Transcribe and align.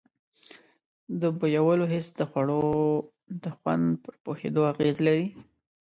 د 1.21 1.23
بویولو 1.39 1.85
حس 1.93 2.07
د 2.19 2.21
خوړو 2.29 2.67
د 3.43 3.45
خوند 3.57 3.85
پر 4.03 4.15
پوهېدو 4.23 4.61
اغیز 4.71 4.97
لري. 5.07 5.27